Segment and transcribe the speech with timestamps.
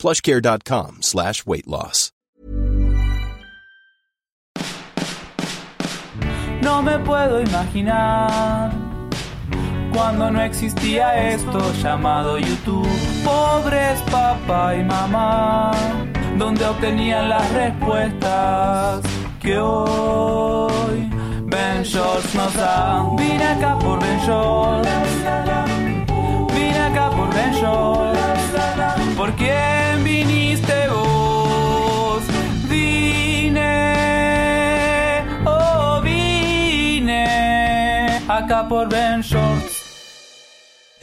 [0.00, 2.10] plushcare.com slash weight loss.
[6.62, 8.70] No me puedo imaginar
[9.92, 12.88] cuando no existía esto llamado YouTube.
[13.24, 15.72] Pobres papá y mamá,
[16.38, 19.02] donde obtenían las respuestas
[19.40, 21.10] que hoy
[21.44, 23.06] Ben Shorts nos da.
[23.16, 24.88] Vine acá por Ben Shorts.
[26.54, 28.99] Vine acá por Ben Shorts.
[29.20, 32.22] ¿Por quién viniste vos?
[32.70, 33.60] Vine,
[35.44, 37.26] oh vine
[38.26, 39.76] acá por Ben Shorts.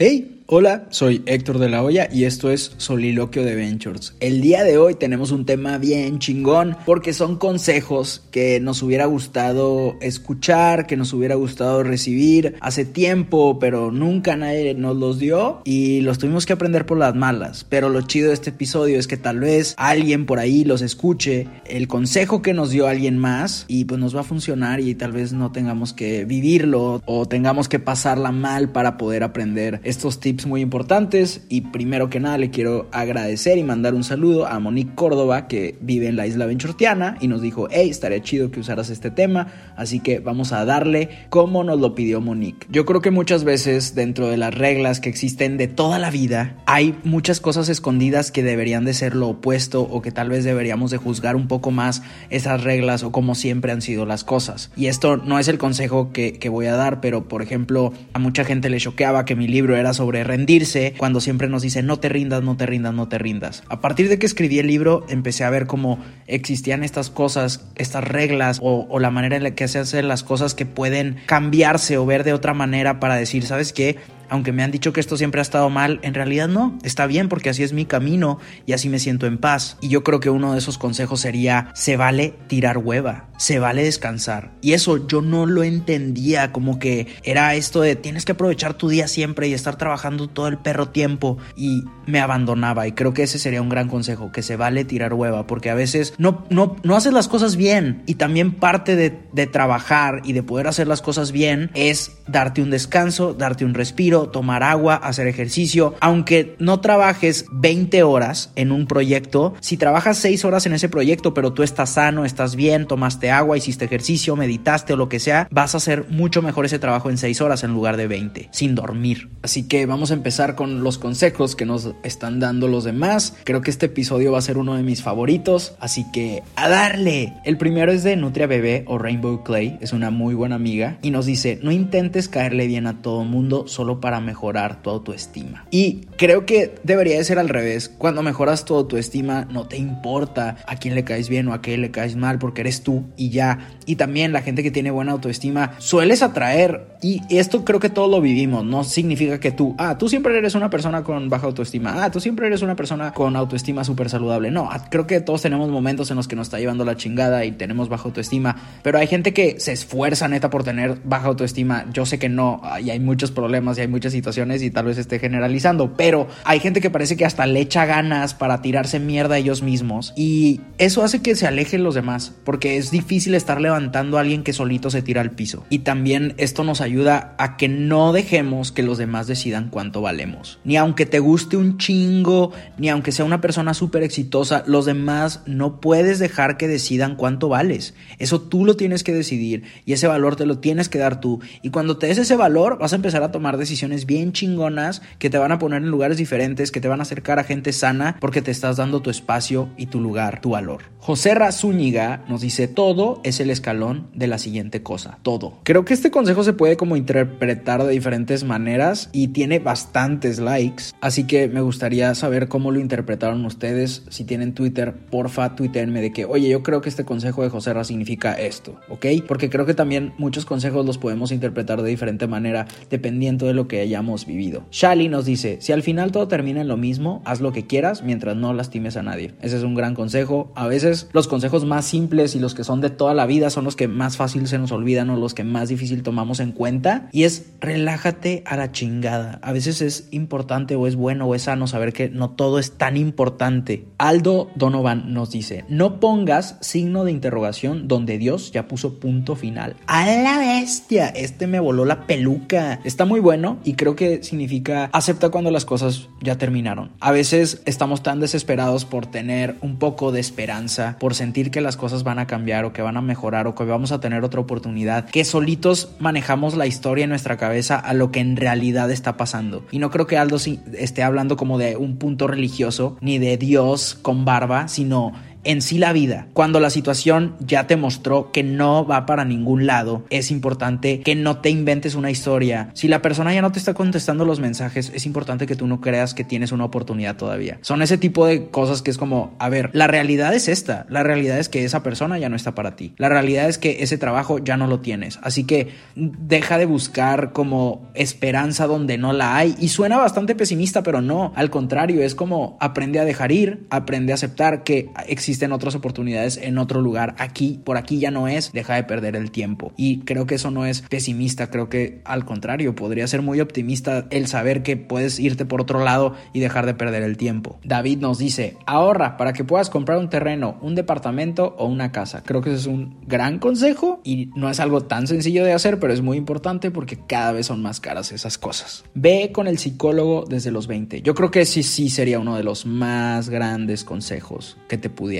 [0.00, 4.14] Hey, hola, soy Héctor de la Hoya y esto es Soliloquio de Ventures.
[4.18, 9.04] El día de hoy tenemos un tema bien chingón porque son consejos que nos hubiera
[9.04, 15.60] gustado escuchar, que nos hubiera gustado recibir hace tiempo, pero nunca nadie nos los dio
[15.66, 17.66] y los tuvimos que aprender por las malas.
[17.68, 21.46] Pero lo chido de este episodio es que tal vez alguien por ahí los escuche,
[21.66, 25.12] el consejo que nos dio alguien más y pues nos va a funcionar y tal
[25.12, 30.37] vez no tengamos que vivirlo o tengamos que pasarla mal para poder aprender estos tips
[30.46, 34.94] muy importantes y primero que nada le quiero agradecer y mandar un saludo a Monique
[34.94, 38.90] Córdoba que vive en la isla Benchortiana y nos dijo, hey, estaría chido que usaras
[38.90, 42.66] este tema, así que vamos a darle como nos lo pidió Monique.
[42.70, 46.56] Yo creo que muchas veces dentro de las reglas que existen de toda la vida
[46.66, 50.90] hay muchas cosas escondidas que deberían de ser lo opuesto o que tal vez deberíamos
[50.90, 54.70] de juzgar un poco más esas reglas o como siempre han sido las cosas.
[54.76, 58.18] Y esto no es el consejo que, que voy a dar, pero por ejemplo a
[58.18, 61.98] mucha gente le choqueaba que mi libro era sobre rendirse, cuando siempre nos dicen no
[61.98, 63.64] te rindas, no te rindas, no te rindas.
[63.68, 68.04] A partir de que escribí el libro, empecé a ver cómo existían estas cosas, estas
[68.04, 71.98] reglas o, o la manera en la que se hacen las cosas que pueden cambiarse
[71.98, 73.96] o ver de otra manera para decir, ¿sabes qué?
[74.30, 77.28] Aunque me han dicho que esto siempre ha estado mal, en realidad no, está bien
[77.28, 79.76] porque así es mi camino y así me siento en paz.
[79.80, 83.82] Y yo creo que uno de esos consejos sería, se vale tirar hueva, se vale
[83.82, 84.52] descansar.
[84.60, 88.88] Y eso yo no lo entendía, como que era esto de tienes que aprovechar tu
[88.88, 92.86] día siempre y estar trabajando todo el perro tiempo y me abandonaba.
[92.86, 95.74] Y creo que ese sería un gran consejo, que se vale tirar hueva, porque a
[95.74, 100.32] veces no, no, no haces las cosas bien y también parte de, de trabajar y
[100.32, 104.96] de poder hacer las cosas bien es darte un descanso, darte un respiro tomar agua,
[104.96, 105.94] hacer ejercicio.
[106.00, 111.34] Aunque no trabajes 20 horas en un proyecto, si trabajas 6 horas en ese proyecto,
[111.34, 115.48] pero tú estás sano, estás bien, tomaste agua, hiciste ejercicio, meditaste o lo que sea,
[115.50, 118.74] vas a hacer mucho mejor ese trabajo en 6 horas en lugar de 20, sin
[118.74, 119.30] dormir.
[119.42, 123.36] Así que vamos a empezar con los consejos que nos están dando los demás.
[123.44, 127.34] Creo que este episodio va a ser uno de mis favoritos, así que a darle.
[127.44, 131.10] El primero es de Nutria Bebé o Rainbow Clay, es una muy buena amiga y
[131.10, 135.66] nos dice, no intentes caerle bien a todo mundo solo para mejorar tu autoestima.
[135.70, 137.88] Y creo que debería de ser al revés.
[137.88, 141.80] Cuando mejoras tu autoestima, no te importa a quién le caes bien o a quién
[141.80, 143.58] le caes mal, porque eres tú y ya.
[143.86, 146.86] Y también la gente que tiene buena autoestima sueles atraer.
[147.00, 148.64] Y esto creo que todos lo vivimos.
[148.64, 152.04] No significa que tú, ah, tú siempre eres una persona con baja autoestima.
[152.04, 154.50] Ah, tú siempre eres una persona con autoestima súper saludable.
[154.50, 157.52] No, creo que todos tenemos momentos en los que nos está llevando la chingada y
[157.52, 158.56] tenemos baja autoestima.
[158.82, 161.86] Pero hay gente que se esfuerza neta por tener baja autoestima.
[161.92, 164.96] Yo sé que no, y hay muchos problemas y hay muchas situaciones y tal vez
[164.96, 169.34] esté generalizando, pero hay gente que parece que hasta le echa ganas para tirarse mierda
[169.34, 173.60] a ellos mismos y eso hace que se alejen los demás, porque es difícil estar
[173.60, 175.64] levantando a alguien que solito se tira al piso.
[175.68, 180.60] Y también esto nos ayuda a que no dejemos que los demás decidan cuánto valemos.
[180.62, 185.42] Ni aunque te guste un chingo, ni aunque sea una persona súper exitosa, los demás
[185.44, 187.94] no puedes dejar que decidan cuánto vales.
[188.18, 191.40] Eso tú lo tienes que decidir y ese valor te lo tienes que dar tú.
[191.62, 195.30] Y cuando te des ese valor, vas a empezar a tomar decisiones bien chingonas que
[195.30, 198.16] te van a poner en lugares diferentes, que te van a acercar a gente sana
[198.20, 200.82] porque te estás dando tu espacio y tu lugar, tu valor.
[200.98, 205.58] José Razúñiga nos dice todo es el escalón de la siguiente cosa, todo.
[205.62, 210.84] Creo que este consejo se puede como interpretar de diferentes maneras y tiene bastantes likes,
[211.00, 214.02] así que me gustaría saber cómo lo interpretaron ustedes.
[214.08, 217.72] Si tienen Twitter, porfa, tuiteenme de que, oye, yo creo que este consejo de José
[217.72, 219.06] Ra significa esto, ¿ok?
[219.26, 223.68] Porque creo que también muchos consejos los podemos interpretar de diferente manera dependiendo de lo
[223.68, 224.64] que hayamos vivido.
[224.70, 228.02] Shali nos dice, si al final todo termina en lo mismo, haz lo que quieras
[228.02, 229.34] mientras no lastimes a nadie.
[229.40, 230.52] Ese es un gran consejo.
[230.54, 233.64] A veces los consejos más simples y los que son de toda la vida son
[233.64, 237.08] los que más fácil se nos olvidan o los que más difícil tomamos en cuenta.
[237.12, 239.38] Y es relájate a la chingada.
[239.42, 242.72] A veces es importante o es bueno o es sano saber que no todo es
[242.72, 243.86] tan importante.
[243.98, 249.76] Aldo Donovan nos dice, no pongas signo de interrogación donde Dios ya puso punto final.
[249.86, 252.80] A la bestia, este me voló la peluca.
[252.84, 256.90] Está muy bueno y creo que significa acepta cuando las cosas ya terminaron.
[257.00, 261.76] A veces estamos tan desesperados por tener un poco de esperanza, por sentir que las
[261.76, 264.40] cosas van a cambiar o que van a mejorar o que vamos a tener otra
[264.40, 269.16] oportunidad, que solitos manejamos la historia en nuestra cabeza a lo que en realidad está
[269.16, 269.64] pasando.
[269.70, 270.38] Y no creo que Aldo
[270.74, 275.12] esté hablando como de un punto religioso ni de Dios con barba, sino
[275.48, 276.28] en sí la vida.
[276.34, 281.14] Cuando la situación ya te mostró que no va para ningún lado, es importante que
[281.14, 282.68] no te inventes una historia.
[282.74, 285.80] Si la persona ya no te está contestando los mensajes, es importante que tú no
[285.80, 287.58] creas que tienes una oportunidad todavía.
[287.62, 290.84] Son ese tipo de cosas que es como, a ver, la realidad es esta.
[290.90, 292.92] La realidad es que esa persona ya no está para ti.
[292.98, 295.18] La realidad es que ese trabajo ya no lo tienes.
[295.22, 299.54] Así que deja de buscar como esperanza donde no la hay.
[299.58, 301.32] Y suena bastante pesimista, pero no.
[301.36, 305.76] Al contrario, es como aprende a dejar ir, aprende a aceptar que existe existen otras
[305.76, 307.14] oportunidades en otro lugar.
[307.18, 309.72] Aquí, por aquí ya no es, deja de perder el tiempo.
[309.76, 314.08] Y creo que eso no es pesimista, creo que al contrario, podría ser muy optimista
[314.10, 317.60] el saber que puedes irte por otro lado y dejar de perder el tiempo.
[317.62, 322.24] David nos dice, ahorra para que puedas comprar un terreno, un departamento o una casa.
[322.24, 325.78] Creo que ese es un gran consejo y no es algo tan sencillo de hacer,
[325.78, 328.82] pero es muy importante porque cada vez son más caras esas cosas.
[328.94, 331.02] Ve con el psicólogo desde los 20.
[331.02, 335.17] Yo creo que sí, sí sería uno de los más grandes consejos que te pudiera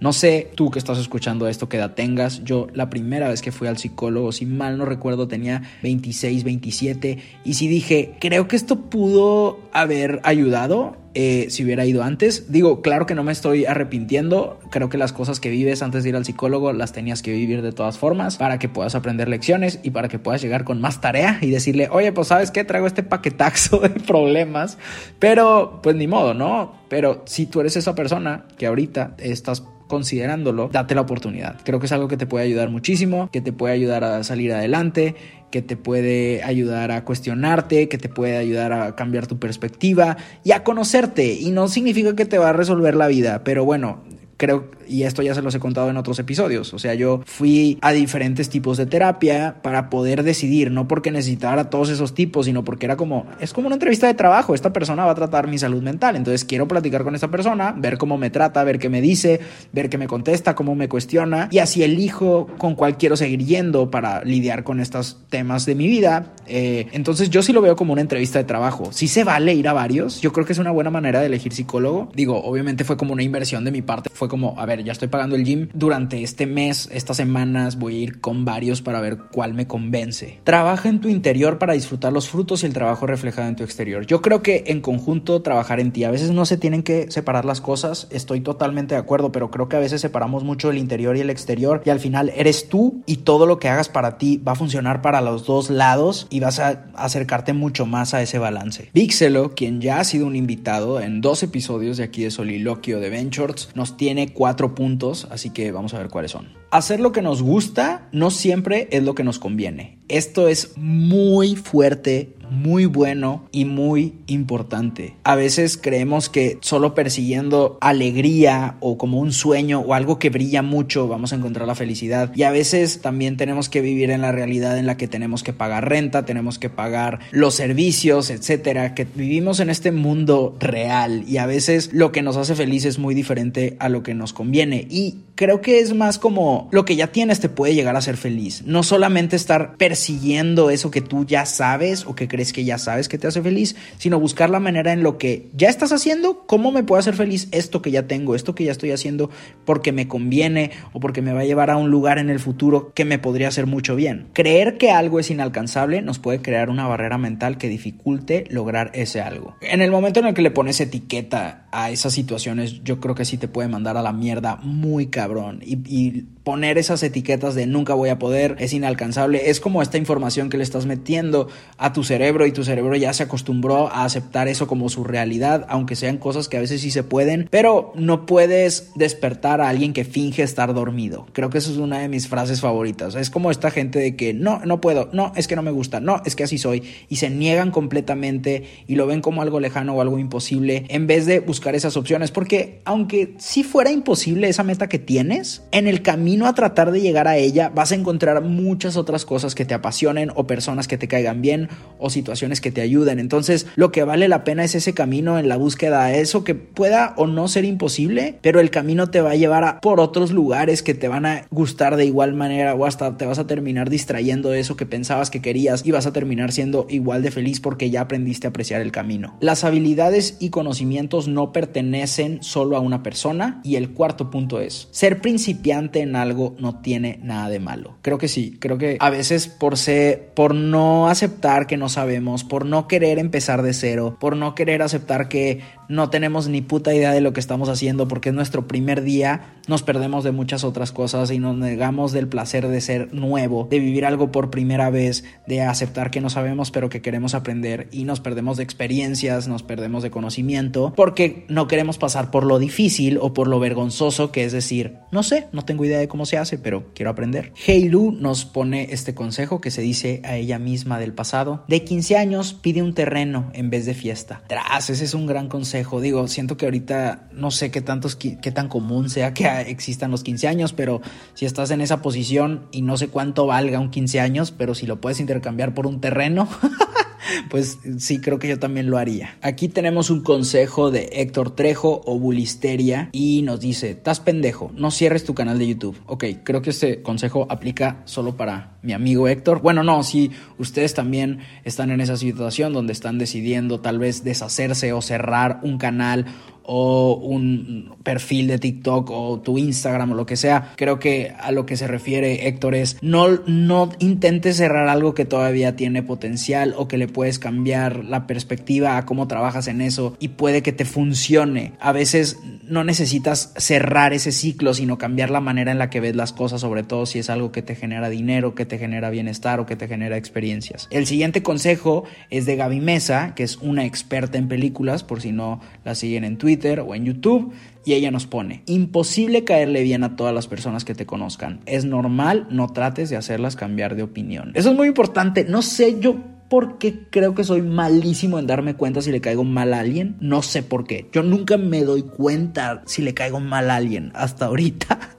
[0.00, 2.42] No sé tú que estás escuchando esto qué edad tengas.
[2.44, 7.18] Yo la primera vez que fui al psicólogo, si mal no recuerdo, tenía 26, 27
[7.44, 12.52] y si dije, creo que esto pudo haber ayudado eh, si hubiera ido antes.
[12.52, 14.60] Digo, claro que no me estoy arrepintiendo.
[14.70, 17.62] Creo que las cosas que vives antes de ir al psicólogo las tenías que vivir
[17.62, 21.00] de todas formas para que puedas aprender lecciones y para que puedas llegar con más
[21.00, 24.76] tarea y decirle, oye, pues sabes qué, traigo este paquetaxo de problemas.
[25.18, 26.74] Pero, pues ni modo, ¿no?
[26.90, 31.60] Pero si tú eres esa persona que ahorita estás considerándolo, date la oportunidad.
[31.64, 34.52] Creo que es algo que te puede ayudar muchísimo, que te puede ayudar a salir
[34.52, 35.14] adelante,
[35.50, 40.52] que te puede ayudar a cuestionarte, que te puede ayudar a cambiar tu perspectiva y
[40.52, 41.34] a conocerte.
[41.34, 44.02] Y no significa que te va a resolver la vida, pero bueno,
[44.36, 47.78] creo, y esto ya se los he contado en otros episodios, o sea, yo fui
[47.80, 52.64] a diferentes tipos de terapia para poder decidir, no porque necesitara todos esos tipos, sino
[52.64, 55.58] porque era como, es como una entrevista de trabajo, esta persona va a tratar mi
[55.58, 59.00] salud mental, entonces quiero platicar con esta persona, ver cómo me trata, ver qué me
[59.00, 59.40] dice,
[59.72, 63.90] ver qué me contesta, cómo me cuestiona, y así elijo con cuál quiero seguir yendo
[63.90, 66.32] para lidiar con estos temas de mi vida.
[66.46, 68.92] Eh, entonces yo sí lo veo como una entrevista de trabajo.
[68.92, 71.52] Si se vale ir a varios, yo creo que es una buena manera de elegir
[71.52, 72.10] psicólogo.
[72.14, 75.36] Digo, obviamente fue como una inversión de mi parte, como, a ver, ya estoy pagando
[75.36, 75.68] el gym.
[75.74, 80.40] Durante este mes, estas semanas, voy a ir con varios para ver cuál me convence.
[80.44, 84.06] Trabaja en tu interior para disfrutar los frutos y el trabajo reflejado en tu exterior.
[84.06, 86.04] Yo creo que en conjunto trabajar en ti.
[86.04, 89.68] A veces no se tienen que separar las cosas, estoy totalmente de acuerdo, pero creo
[89.68, 93.02] que a veces separamos mucho el interior y el exterior y al final eres tú
[93.06, 96.40] y todo lo que hagas para ti va a funcionar para los dos lados y
[96.40, 98.90] vas a acercarte mucho más a ese balance.
[98.92, 103.10] Vixelo, quien ya ha sido un invitado en dos episodios de aquí de Soliloquio de
[103.10, 106.48] Ventures, nos tiene cuatro puntos, así que vamos a ver cuáles son.
[106.70, 109.98] Hacer lo que nos gusta no siempre es lo que nos conviene.
[110.08, 115.14] Esto es muy fuerte muy bueno y muy importante.
[115.24, 120.62] A veces creemos que solo persiguiendo alegría o como un sueño o algo que brilla
[120.62, 122.32] mucho vamos a encontrar la felicidad.
[122.34, 125.52] Y a veces también tenemos que vivir en la realidad en la que tenemos que
[125.52, 131.38] pagar renta, tenemos que pagar los servicios, etcétera, que vivimos en este mundo real y
[131.38, 134.86] a veces lo que nos hace feliz es muy diferente a lo que nos conviene.
[134.90, 138.16] Y creo que es más como lo que ya tienes te puede llegar a ser
[138.16, 138.62] feliz.
[138.64, 143.08] No solamente estar persiguiendo eso que tú ya sabes o que crees que ya sabes
[143.08, 146.72] que te hace feliz, sino buscar la manera en lo que ya estás haciendo, cómo
[146.72, 149.30] me puede hacer feliz esto que ya tengo, esto que ya estoy haciendo
[149.64, 152.92] porque me conviene o porque me va a llevar a un lugar en el futuro
[152.94, 154.28] que me podría hacer mucho bien.
[154.32, 159.20] Creer que algo es inalcanzable nos puede crear una barrera mental que dificulte lograr ese
[159.20, 159.56] algo.
[159.60, 163.26] En el momento en el que le pones etiqueta a esas situaciones, yo creo que
[163.26, 165.25] sí te puede mandar a la mierda muy caro
[165.62, 170.48] Y, poner esas etiquetas de nunca voy a poder, es inalcanzable, es como esta información
[170.48, 174.46] que le estás metiendo a tu cerebro y tu cerebro ya se acostumbró a aceptar
[174.46, 178.26] eso como su realidad, aunque sean cosas que a veces sí se pueden, pero no
[178.26, 181.26] puedes despertar a alguien que finge estar dormido.
[181.32, 183.16] Creo que eso es una de mis frases favoritas.
[183.16, 185.98] Es como esta gente de que no, no puedo, no, es que no me gusta,
[185.98, 189.94] no, es que así soy, y se niegan completamente y lo ven como algo lejano
[189.94, 194.62] o algo imposible en vez de buscar esas opciones, porque aunque si fuera imposible esa
[194.62, 198.42] meta que tienes, en el camino a tratar de llegar a ella vas a encontrar
[198.42, 201.68] muchas otras cosas que te apasionen o personas que te caigan bien
[201.98, 203.18] o situaciones que te ayuden.
[203.18, 206.54] Entonces, lo que vale la pena es ese camino en la búsqueda a eso que
[206.54, 210.32] pueda o no ser imposible, pero el camino te va a llevar a por otros
[210.32, 213.88] lugares que te van a gustar de igual manera o hasta te vas a terminar
[213.88, 217.60] distrayendo de eso que pensabas que querías y vas a terminar siendo igual de feliz
[217.60, 219.36] porque ya aprendiste a apreciar el camino.
[219.40, 224.88] Las habilidades y conocimientos no pertenecen solo a una persona y el cuarto punto es
[225.06, 227.96] ser principiante en algo no tiene nada de malo.
[228.02, 232.42] Creo que sí, creo que a veces por ser por no aceptar que no sabemos,
[232.42, 236.94] por no querer empezar de cero, por no querer aceptar que no tenemos ni puta
[236.94, 240.64] idea de lo que estamos haciendo porque es nuestro primer día, nos perdemos de muchas
[240.64, 244.90] otras cosas y nos negamos del placer de ser nuevo, de vivir algo por primera
[244.90, 249.48] vez, de aceptar que no sabemos pero que queremos aprender y nos perdemos de experiencias,
[249.48, 254.32] nos perdemos de conocimiento porque no queremos pasar por lo difícil o por lo vergonzoso
[254.32, 257.52] que es decir, no sé, no tengo idea de cómo se hace, pero quiero aprender.
[257.66, 262.16] Heilu nos pone este consejo que se dice a ella misma del pasado, de 15
[262.16, 264.42] años pide un terreno en vez de fiesta.
[264.48, 268.52] Tras, ese es un gran consejo, digo, siento que ahorita no sé qué tantos qué
[268.52, 271.00] tan común sea que existan los 15 años, pero
[271.34, 274.86] si estás en esa posición y no sé cuánto valga un 15 años, pero si
[274.86, 276.48] lo puedes intercambiar por un terreno,
[277.50, 279.36] pues sí, creo que yo también lo haría.
[279.42, 284.90] Aquí tenemos un consejo de Héctor Trejo o Bulisteria y nos dice, estás pendejo, no
[284.90, 286.00] cierres tu canal de YouTube.
[286.06, 289.60] Ok, creo que este consejo aplica solo para mi amigo Héctor.
[289.60, 294.92] Bueno, no, si ustedes también están en esa situación donde están decidiendo tal vez deshacerse
[294.92, 296.26] o cerrar un canal
[296.66, 300.72] o un perfil de TikTok o tu Instagram o lo que sea.
[300.76, 305.24] Creo que a lo que se refiere Héctor es no, no intentes cerrar algo que
[305.24, 310.16] todavía tiene potencial o que le puedes cambiar la perspectiva a cómo trabajas en eso
[310.18, 311.72] y puede que te funcione.
[311.78, 316.16] A veces no necesitas cerrar ese ciclo, sino cambiar la manera en la que ves
[316.16, 319.60] las cosas, sobre todo si es algo que te genera dinero, que te genera bienestar
[319.60, 320.88] o que te genera experiencias.
[320.90, 325.30] El siguiente consejo es de Gaby Mesa, que es una experta en películas, por si
[325.30, 327.52] no la siguen en Twitter o en YouTube
[327.84, 331.60] y ella nos pone, imposible caerle bien a todas las personas que te conozcan.
[331.66, 334.52] Es normal, no trates de hacerlas cambiar de opinión.
[334.54, 335.44] Eso es muy importante.
[335.44, 336.16] No sé yo
[336.48, 340.16] por qué creo que soy malísimo en darme cuenta si le caigo mal a alguien.
[340.20, 341.08] No sé por qué.
[341.12, 345.15] Yo nunca me doy cuenta si le caigo mal a alguien hasta ahorita.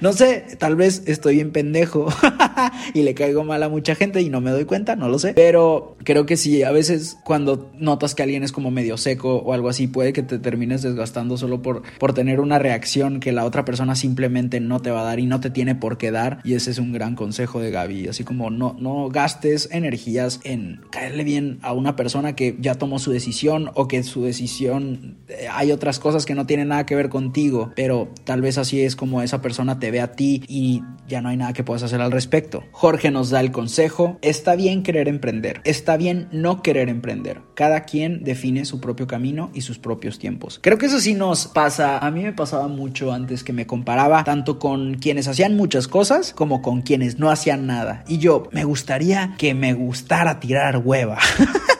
[0.00, 2.06] No sé, tal vez estoy bien pendejo
[2.94, 5.32] y le caigo mal a mucha gente y no me doy cuenta, no lo sé.
[5.34, 9.52] Pero creo que sí, a veces cuando notas que alguien es como medio seco o
[9.52, 13.44] algo así, puede que te termines desgastando solo por, por tener una reacción que la
[13.44, 16.40] otra persona simplemente no te va a dar y no te tiene por qué dar.
[16.44, 18.08] Y ese es un gran consejo de Gaby.
[18.08, 22.98] Así como no, no gastes energías en caerle bien a una persona que ya tomó
[22.98, 26.94] su decisión o que su decisión eh, hay otras cosas que no tienen nada que
[26.94, 30.82] ver contigo, pero tal vez así es como esa persona te ve a ti y
[31.08, 32.64] ya no hay nada que puedas hacer al respecto.
[32.72, 37.42] Jorge nos da el consejo, está bien querer emprender, está bien no querer emprender.
[37.54, 40.58] Cada quien define su propio camino y sus propios tiempos.
[40.62, 44.24] Creo que eso sí nos pasa, a mí me pasaba mucho antes que me comparaba
[44.24, 48.04] tanto con quienes hacían muchas cosas como con quienes no hacían nada.
[48.08, 51.18] Y yo, me gustaría que me gustara tirar hueva.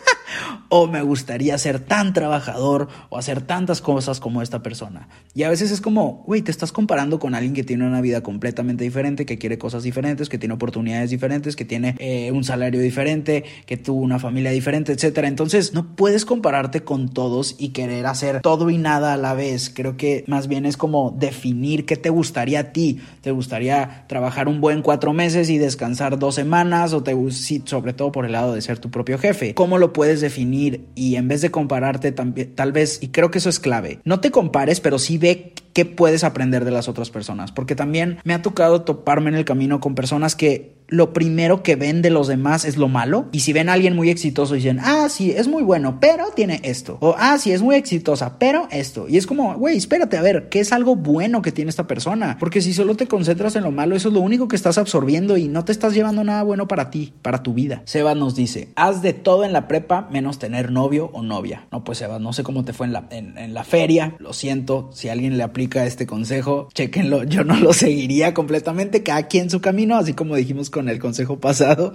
[0.78, 5.09] o me gustaría ser tan trabajador o hacer tantas cosas como esta persona.
[5.33, 8.23] Y a veces es como, güey, te estás comparando con alguien que tiene una vida
[8.23, 12.78] completamente diferente, que quiere cosas diferentes, que tiene oportunidades diferentes, que tiene eh, un salario
[12.78, 15.16] diferente, que tuvo una familia diferente, etc.
[15.25, 19.73] Entonces no puedes compararte con todos y querer hacer todo y nada a la vez.
[19.75, 23.00] Creo que más bien es como definir qué te gustaría a ti.
[23.23, 26.92] ¿Te gustaría trabajar un buen cuatro meses y descansar dos semanas?
[26.92, 27.16] O te
[27.64, 29.54] sobre todo por el lado de ser tu propio jefe.
[29.54, 30.65] ¿Cómo lo puedes definir?
[30.94, 34.30] Y en vez de compararte tal vez, y creo que eso es clave, no te
[34.30, 38.40] compares, pero sí ve qué puedes aprender de las otras personas, porque también me ha
[38.40, 42.64] tocado toparme en el camino con personas que lo primero que ven de los demás
[42.64, 43.26] es lo malo.
[43.33, 46.61] Y si ven a alguien muy exitoso dicen, ah, sí, es muy bueno, pero tiene
[46.62, 46.99] esto.
[47.00, 49.09] O, ah, sí, es muy exitosa, pero esto.
[49.09, 52.37] Y es como, güey, espérate a ver, ¿qué es algo bueno que tiene esta persona?
[52.38, 55.37] Porque si solo te concentras en lo malo, eso es lo único que estás absorbiendo
[55.37, 57.83] y no te estás llevando nada bueno para ti, para tu vida.
[57.85, 61.66] Sebas nos dice, haz de todo en la prepa menos tener novio o novia.
[61.73, 64.14] No, pues Sebas, no sé cómo te fue en la, en, la feria.
[64.18, 67.25] Lo siento, si alguien le aplica este consejo, chequenlo.
[67.25, 71.38] Yo no lo seguiría completamente, cada quien su camino, así como dijimos con el consejo
[71.40, 71.94] pasado.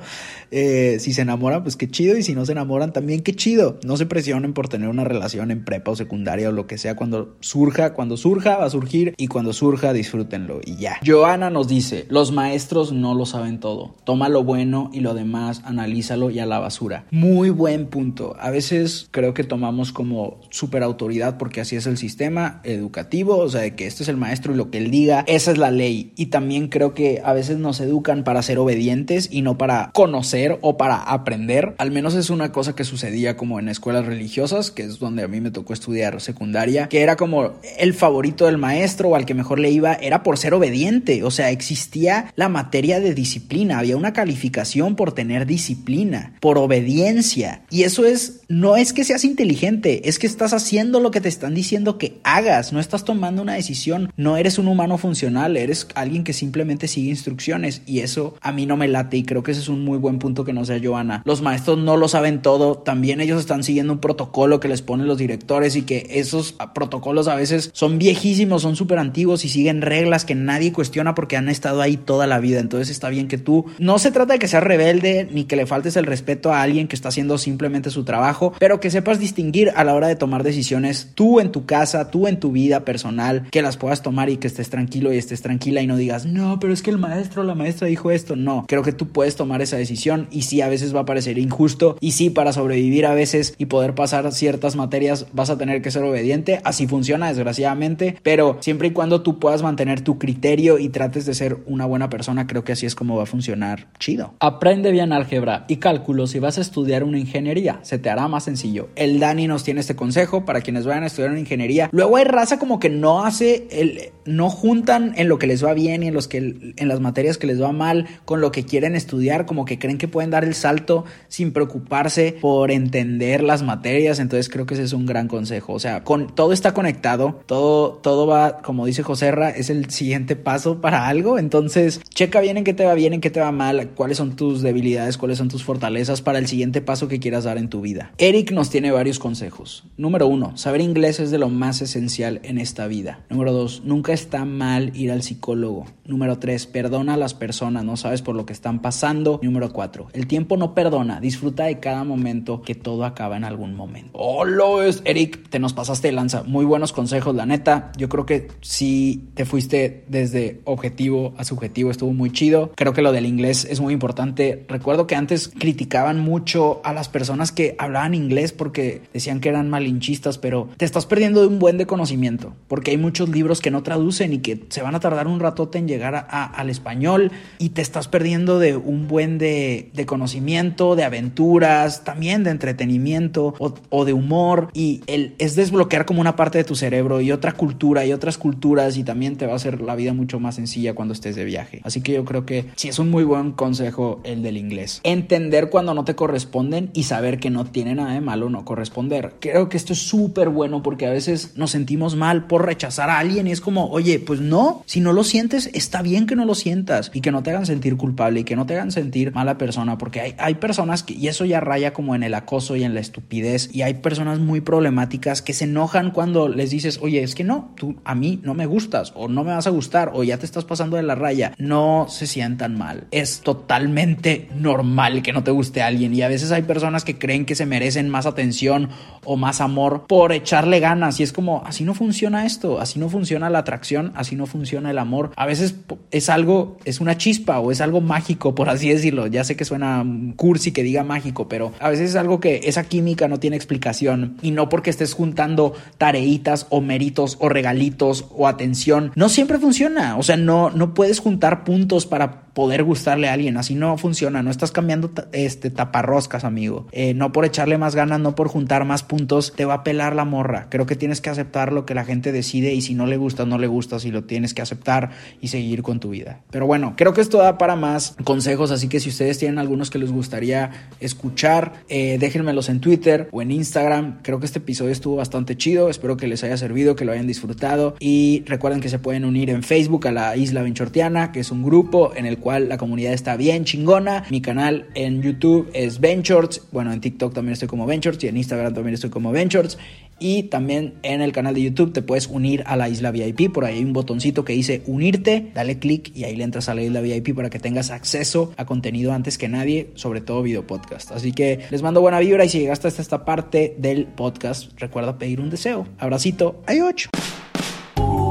[0.51, 2.17] Eh, si se enamoran, pues qué chido.
[2.17, 3.79] Y si no se enamoran, también qué chido.
[3.83, 6.95] No se presionen por tener una relación en prepa o secundaria o lo que sea.
[6.95, 9.13] Cuando surja, cuando surja, va a surgir.
[9.17, 10.59] Y cuando surja, disfrútenlo.
[10.65, 10.99] Y ya.
[11.05, 13.95] Joana nos dice: Los maestros no lo saben todo.
[14.03, 17.05] Toma lo bueno y lo demás, analízalo y a la basura.
[17.11, 18.35] Muy buen punto.
[18.39, 23.37] A veces creo que tomamos como super autoridad porque así es el sistema educativo.
[23.37, 25.57] O sea, de que este es el maestro y lo que él diga, esa es
[25.57, 26.11] la ley.
[26.15, 30.57] Y también creo que a veces nos educan para ser obedientes y no para conocer
[30.61, 31.75] o para aprender.
[31.77, 35.27] Al menos es una cosa que sucedía como en escuelas religiosas, que es donde a
[35.27, 39.33] mí me tocó estudiar secundaria, que era como el favorito del maestro o al que
[39.33, 41.23] mejor le iba, era por ser obediente.
[41.23, 47.61] O sea, existía la materia de disciplina, había una calificación por tener disciplina, por obediencia.
[47.69, 51.29] Y eso es, no es que seas inteligente, es que estás haciendo lo que te
[51.29, 55.87] están diciendo que hagas, no estás tomando una decisión, no eres un humano funcional, eres
[55.95, 59.51] alguien que simplemente sigue instrucciones y eso a mí no me late y creo que
[59.51, 61.21] ese es un muy buen punto que no sea Joana.
[61.25, 65.07] Los maestros no lo saben todo, también ellos están siguiendo un protocolo que les ponen
[65.07, 69.81] los directores y que esos protocolos a veces son viejísimos, son súper antiguos y siguen
[69.81, 72.59] reglas que nadie cuestiona porque han estado ahí toda la vida.
[72.59, 75.65] Entonces está bien que tú, no se trata de que seas rebelde ni que le
[75.65, 79.71] faltes el respeto a alguien que está haciendo simplemente su trabajo, pero que sepas distinguir
[79.75, 83.40] a la hora de tomar decisiones tú en tu casa, tú en tu vida personal,
[83.49, 86.59] que las puedas tomar y que estés tranquilo y estés tranquila y no digas, no,
[86.59, 88.35] pero es que el maestro o la maestra dijo esto.
[88.35, 91.37] No, creo que tú puedes tomar esa decisión y sí, a veces va a parecer
[91.37, 95.81] injusto y sí, para sobrevivir a veces y poder pasar ciertas materias vas a tener
[95.81, 96.61] que ser obediente.
[96.63, 101.33] Así funciona, desgraciadamente, pero siempre y cuando tú puedas mantener tu criterio y trates de
[101.33, 104.33] ser una buena persona, creo que así es como va a funcionar chido.
[104.39, 108.43] Aprende bien álgebra y cálculo si vas a estudiar una ingeniería, se te hará más
[108.43, 108.89] sencillo.
[108.95, 111.89] El Dani nos tiene este consejo para quienes vayan a estudiar una ingeniería.
[111.91, 115.73] Luego hay raza como que no hace el no juntan en lo que les va
[115.73, 118.65] bien y en los que en las materias que les va mal con lo que
[118.65, 123.63] quieren estudiar, como que creen que pueden dar el salto sin preocuparse por entender las
[123.63, 127.41] materias, entonces creo que ese es un gran consejo, o sea, con todo está conectado,
[127.45, 132.57] todo todo va, como dice Joserra, es el siguiente paso para algo, entonces checa bien
[132.57, 135.37] en qué te va bien, en qué te va mal, cuáles son tus debilidades, cuáles
[135.37, 138.11] son tus fortalezas para el siguiente paso que quieras dar en tu vida.
[138.17, 139.83] Eric nos tiene varios consejos.
[139.97, 143.10] Número uno, saber inglés es de lo más esencial en esta vida.
[143.29, 145.85] Número dos, nunca está mal ir al psicólogo.
[146.05, 149.39] Número 3, perdona a las personas, no sabes por lo que están pasando.
[149.41, 153.75] Número 4, el tiempo no perdona, disfruta de cada momento que todo acaba en algún
[153.75, 154.19] momento.
[154.45, 156.43] Lo es, Eric, te nos pasaste de lanza.
[156.43, 157.91] Muy buenos consejos, la neta.
[157.97, 162.71] Yo creo que si te fuiste desde objetivo a subjetivo, estuvo muy chido.
[162.75, 164.65] Creo que lo del inglés es muy importante.
[164.67, 169.69] Recuerdo que antes criticaban mucho a las personas que hablaban inglés porque decían que eran
[169.69, 173.83] malinchistas, pero te estás perdiendo de un buen conocimiento porque hay muchos libros que no
[173.83, 177.81] traducen y que se van a tardar un ratote en llegar al español y te
[177.81, 184.69] estás perdiendo de un buen de, conocimiento, de aventuras, también de entretenimiento o, de humor
[184.73, 188.37] y el, es desbloquear como una parte de tu cerebro y otra cultura y otras
[188.37, 191.45] culturas y también te va a hacer la vida mucho más sencilla cuando estés de
[191.45, 191.81] viaje.
[191.83, 195.01] Así que yo creo que sí es un muy buen consejo el del inglés.
[195.03, 199.35] Entender cuando no te corresponden y saber que no tiene nada de malo no corresponder.
[199.39, 203.19] Creo que esto es súper bueno porque a veces nos sentimos mal por rechazar a
[203.19, 206.45] alguien y es como, oye, pues no, si no lo sientes, está bien que no
[206.45, 209.33] lo sientas y que no te hagan sentir culpable y que no te hagan sentir
[209.33, 212.75] mala persona, porque hay, hay personas que, y eso ya raya como en el acoso
[212.75, 216.99] y en la estupidez, y hay personas muy problemáticas que se enojan cuando les dices,
[217.01, 219.71] oye, es que no, tú a mí no me gustas o no me vas a
[219.71, 224.49] gustar o ya te estás pasando de la raya, no se sientan mal, es totalmente
[224.55, 227.55] normal que no te guste a alguien y a veces hay personas que creen que
[227.55, 228.89] se merecen más atención
[229.23, 233.09] o más amor por echarle ganas y es como, así no funciona esto, así no
[233.09, 233.81] funciona la atracción
[234.15, 235.31] así no funciona el amor.
[235.35, 235.75] A veces
[236.11, 239.27] es algo, es una chispa o es algo mágico, por así decirlo.
[239.27, 242.83] Ya sé que suena cursi que diga mágico, pero a veces es algo que esa
[242.83, 248.47] química no tiene explicación y no porque estés juntando tareitas o méritos o regalitos o
[248.47, 250.17] atención, no siempre funciona.
[250.17, 253.57] O sea, no, no puedes juntar puntos para poder gustarle a alguien.
[253.57, 254.43] Así no funciona.
[254.43, 256.87] No estás cambiando este, taparroscas, amigo.
[256.91, 260.15] Eh, no por echarle más ganas, no por juntar más puntos, te va a pelar
[260.15, 260.67] la morra.
[260.69, 263.45] Creo que tienes que aceptar lo que la gente decide y si no le gusta,
[263.45, 266.41] no le gusta, si lo tienes que aceptar y seguir con tu vida.
[266.51, 269.89] Pero bueno, creo que esto da para más consejos, así que si ustedes tienen algunos
[269.89, 274.19] que les gustaría escuchar, eh, déjenmelos en Twitter o en Instagram.
[274.21, 275.89] Creo que este episodio estuvo bastante chido.
[275.89, 277.95] Espero que les haya servido, que lo hayan disfrutado.
[277.99, 281.63] Y recuerden que se pueden unir en Facebook a la Isla Benchortiana, que es un
[281.63, 284.25] grupo en el cual la comunidad está bien chingona.
[284.29, 286.61] Mi canal en YouTube es Ventures.
[286.71, 289.77] Bueno, en TikTok también estoy como Ventures y en Instagram también estoy como Ventures.
[290.19, 293.51] Y también en el canal de YouTube te puedes unir a la isla VIP.
[293.51, 295.51] Por ahí hay un botoncito que dice unirte.
[295.55, 298.65] Dale clic y ahí le entras a la isla VIP para que tengas acceso a
[298.65, 301.11] contenido antes que nadie, sobre todo video podcast.
[301.11, 305.17] Así que les mando buena vibra y si llegaste hasta esta parte del podcast, recuerda
[305.17, 305.87] pedir un deseo.
[305.97, 306.61] Abracito.
[306.67, 307.09] Hay ocho.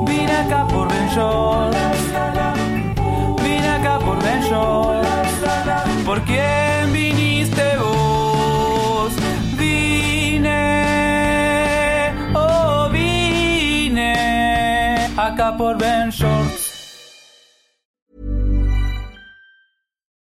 [0.06, 0.90] Vine acá por
[4.50, 9.12] por ¿Por quién viniste vos?
[9.56, 10.50] Vine,
[12.34, 14.14] oh vine
[15.16, 16.10] acá por Ben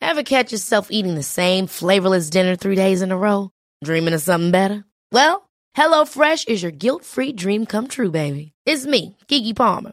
[0.01, 3.51] Ever catch yourself eating the same flavorless dinner three days in a row?
[3.83, 4.85] Dreaming of something better?
[5.11, 8.53] Well, HelloFresh is your guilt-free dream come true, baby.
[8.67, 9.93] It's me, Kiki Palmer.